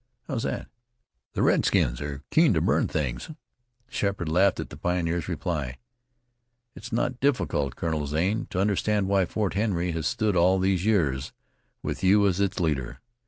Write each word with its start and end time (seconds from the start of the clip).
"How's 0.27 0.41
that?" 0.41 0.67
"The 1.33 1.43
redskins 1.43 2.01
are 2.01 2.23
keen 2.31 2.55
to 2.55 2.59
burn 2.61 2.87
things." 2.87 3.29
Sheppard 3.87 4.29
laughed 4.29 4.59
at 4.59 4.71
the 4.71 4.75
pioneer's 4.75 5.27
reply. 5.27 5.77
"It's 6.73 6.91
not 6.91 7.19
difficult, 7.19 7.75
Colonel 7.75 8.07
Zane, 8.07 8.47
to 8.49 8.59
understand 8.59 9.07
why 9.07 9.25
Fort 9.25 9.53
Henry 9.53 9.91
has 9.91 10.07
stood 10.07 10.35
all 10.35 10.57
these 10.57 10.85
years, 10.85 11.33
with 11.83 12.03
you 12.03 12.25
as 12.25 12.39
its 12.39 12.59
leader. 12.59 12.99